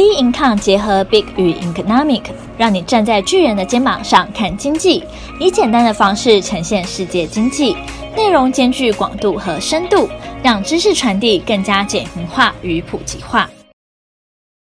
[0.00, 2.22] B Income 结合 Big 与 Economic，
[2.56, 5.04] 让你站在巨人的肩膀上看经济，
[5.38, 7.76] 以简单的方式呈现世界经济，
[8.16, 10.08] 内容兼具广度和深度，
[10.42, 13.50] 让知识传递更加简明化与普及化。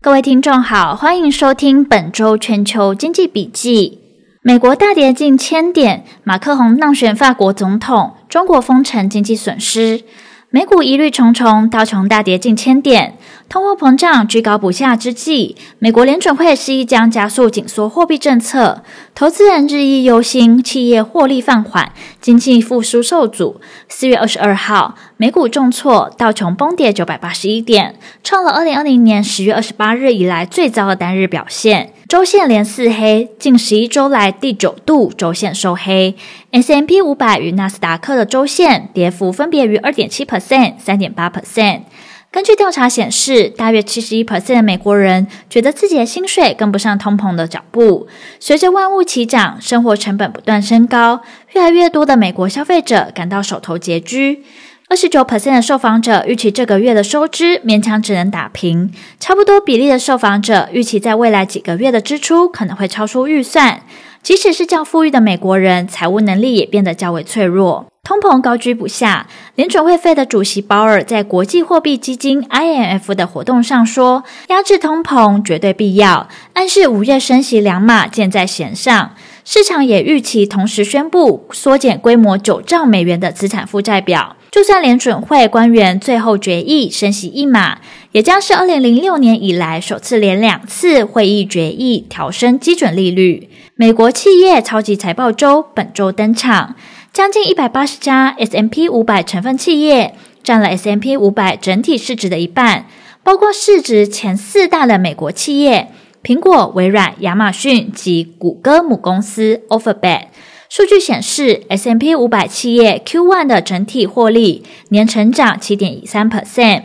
[0.00, 3.98] 各位听众好，欢迎收听本周全球经济笔记。
[4.44, 10.04] 美国大跌近千点，马克宏当选法国总统，中国封城经济损失。
[10.50, 13.18] 美股疑虑重重，道琼大跌近千点，
[13.48, 23.60] 通货膨胀居高不下之际，美国联准会示意将加速紧缩货币政策，投资人日益忧心企业获利放缓，经济复苏受阻。
[23.88, 31.94] 四月二十二号，美股重挫，道琼崩跌九百八十一点，创了二零二零年十月二十八日以来最糟的单日表现。
[32.06, 36.14] 周线连四黑，近十一周来第九度周线收黑。
[36.50, 41.84] S M P 五百与纳斯达克的周线跌幅分别于二点七 percent、三点八 percent。
[42.30, 48.06] 根据调查显示，大约七十一 percent 的美国人觉得自己的薪水跟不上通膨的脚步。
[48.38, 51.22] 随着万物齐涨，生活成本不断升高，
[51.54, 54.44] 越来越多的美国消费者感到手头拮据。
[54.88, 63.80] 二十九 percent 的受访者预期这个月的收支勉强只能打平，差不多比例的受访者预期在未来几个月的支出可能会超出预算。
[64.22, 67.86] 即使是较富裕的美国人，财务能力也变得较为脆弱。
[68.04, 69.26] 通膨高居不下，
[69.56, 79.10] 联准会费的主席鲍尔在国际货币基金 IMF 的活动上说，压制通膨绝对必要，暗示五月升息两码箭在弦上。
[79.44, 84.36] 市场也预期同时宣布缩减规模九兆美元的资产负债表。
[84.56, 87.78] 就算联准会官员最后决议升息一码，
[88.12, 93.50] 也将是二零零六年以来首次连两次会议决议调升基准利率。
[93.74, 96.74] 美国企业超级财报周本周登场，
[97.12, 102.86] 将近一百八十家 S M P 五百成分企业占了 S M P 五百整体市值的一半，
[103.22, 105.88] 包括市值前四大的美国企业：
[106.24, 110.28] 苹果、微软、亚马逊及谷歌母公司 Alphabet。
[110.68, 116.82] 数据显示，S&P 五百企业 Q one 的整体获利年成长七点三 percent。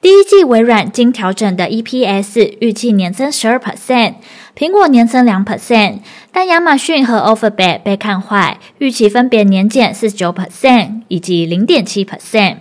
[0.00, 4.16] 第一季微软经调整的 EPS 预计年增十二 percent，
[4.54, 6.00] 苹果年增两 percent，
[6.30, 12.58] 但亚马逊和 Alphabet 被看坏，预期分别年减四十九 percent 以及零点七 percent。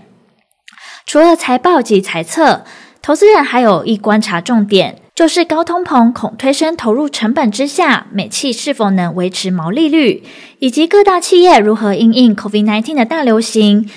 [1.06, 2.64] 除了财报及财测，
[3.02, 5.00] 投资人还有一观察重点。
[5.16, 10.24] 就是高通膨恐推升投入成本之下，美企是否能维持毛利率，
[10.58, 13.88] 以及各大企业如何因应 COVID-19 的大流行、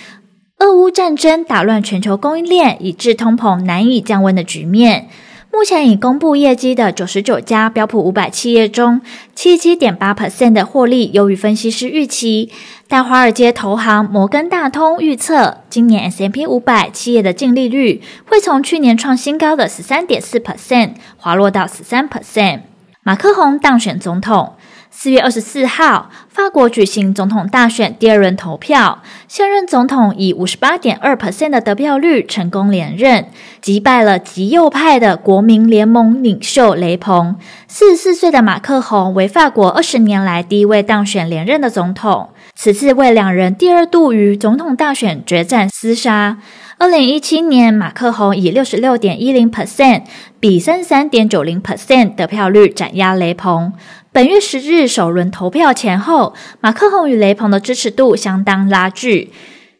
[0.59, 5.09] 俄乌战争打乱全球供应链，以致通膨难以降温的局面。
[5.56, 9.00] 目前已公布业绩的九十九家标普五百企业中，
[9.34, 12.50] 七七点八 percent 的获利优于分析师预期。
[12.87, 22.61] 但华尔街投行摩根大通预测，今年 S M P 五百企业的净利率会从去年创新高的十三点四 percent 滑落到十三 percent。
[23.06, 24.55] 马克宏当选总统。
[24.91, 33.27] 四月二十四号，法国举行总统大选第二轮投票，现任总统以五十八点二 percent 的得票率成功连任，
[33.61, 37.37] 击败了极右派的国民联盟领袖雷鹏。
[37.69, 46.39] 四十四岁的马克宏为法国二十年来第一位当选连任的总统，此次为两人第二度于总统大选决战厮杀。
[46.78, 50.05] 二零一七年，马克宏以六十六点一零 percent
[50.41, 53.75] 比三十三点九零 percent 得票率斩压雷鹏。
[54.11, 59.31] 本月十日首轮投票前后，马克宏与雷鹏的支持度相当拉锯，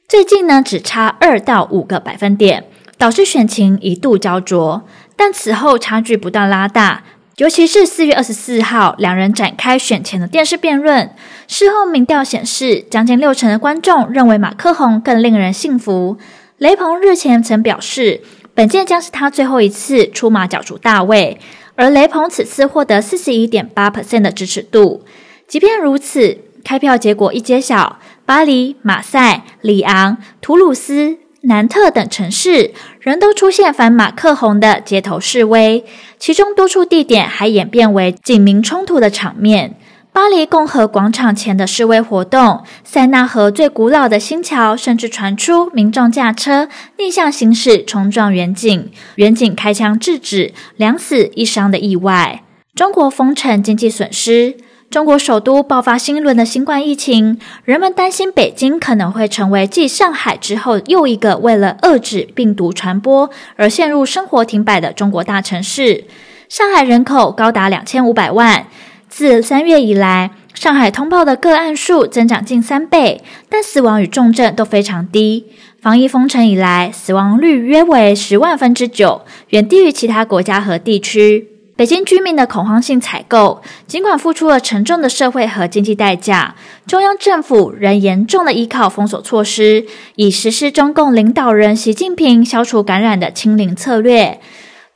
[0.07, 2.65] 最近呢只差二到五个百分点，
[2.99, 4.83] 导致选情一度焦灼。
[5.17, 7.03] 但此后差距不断拉大，
[7.37, 11.11] 尤其是四月二十四号，两人展开选前的电视辩论。
[11.47, 16.17] 事后民调显示，将近六成的观众认为马克宏更令人信服。
[16.57, 18.23] 雷朋日前曾表示，
[18.55, 21.39] 本届将是他最后一次出马角逐大位。
[21.75, 25.05] 而雷朋此次获得四十一点八 percent 的支持度。
[25.47, 35.85] 即便如此，开票结果一揭晓，巴黎、马赛、里昂、图鲁斯、南特等城市仍都出现反马克宏的街头示威，
[36.19, 39.77] 其中多处地点还演变为警民冲突的场面。
[40.13, 52.43] 巴黎共和广场前的示威活动，塞纳河最古老的新桥甚至传出民众驾车逆向行驶冲撞员警，员警开枪制止，两死一伤的意外。
[52.75, 54.57] 中国封城经济损失，
[54.91, 66.05] 中国首都爆发新一轮的新冠疫情，人们担心北京可能会成为继上海之后又一个为了遏制病毒传播而陷入生活停摆的中国大城市。
[66.49, 68.67] 上海人口高达两千五百万。
[69.09, 75.47] 自三月以来，上海通报的个案数增长近三倍，但死亡与重症都非常低。
[75.81, 81.56] 防疫封城以来，死亡率约为十万分之九，远低于其他国家和地区。
[81.77, 86.55] 北京居民的恐慌性采购，尽管付出了沉重的社会和经济代价，
[86.87, 89.85] 中央政府仍严重的依靠封锁措施，
[90.15, 94.41] 以实施中共领导人习近平消除感染的清零策略。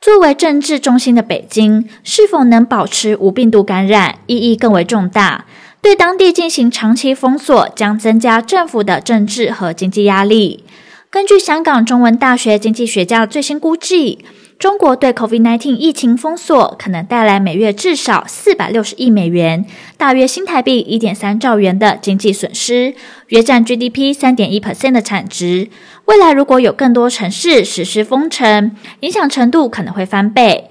[0.01, 5.45] 作为政治中心的北京，是否能保持无病毒感染，意义更为重大。
[5.83, 10.63] 对当地进行长期封锁，将增加政府的政治和经济压力。
[11.11, 14.25] 根据香港中文大学经济学家最新估计，
[14.61, 19.65] 中国对 COVID-19 疫情封锁可能带来每月至少四百六十亿美元，
[19.97, 22.93] 大约新台币一点三兆元的经济损失，
[23.29, 25.67] 约占 GDP 三点一 percent 的产值。
[26.05, 30.69] 未来如果有更多城市实施封城，影响程度可能会翻倍。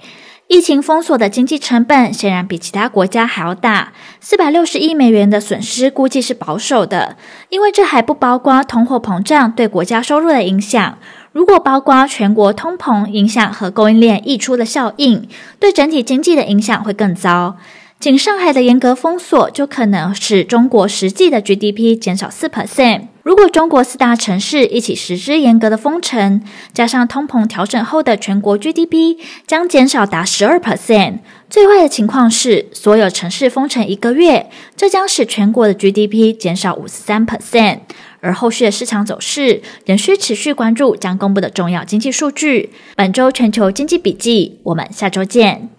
[0.51, 7.15] 疫情封锁的经济成本显然比其他国家还要大，四百六十亿美元的损失估计是保守的，
[7.47, 10.97] 因为这还不包括通货膨胀对国家收入的影响。
[11.31, 15.25] 如果包括全国通膨影响和供应链溢出的效应，
[15.57, 17.55] 对整体经济的影响会更糟。
[18.01, 23.09] 仅上海的严格封锁就可能使中国实际的 GDP 减少四 percent。
[23.21, 26.41] 如果中国四大城市一起实施严格的封城，
[26.73, 31.19] 加上通膨调整后的全国 GDP 将减少达十二 percent。
[31.47, 37.81] 最坏的情况是，所有城市封城一个月，这将使全国的 GDP 减少五十三 percent。
[38.19, 42.71] 而后续的市场走势仍需持续关注将公布的重要经济数据。
[42.95, 45.69] 本周全球经济笔记，我们下周见。